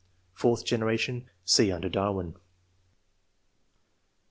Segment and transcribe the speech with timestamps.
[0.33, 2.33] Fourth generation.— (See under Darwin.)